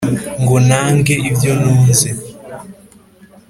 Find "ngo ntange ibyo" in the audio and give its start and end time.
0.41-1.51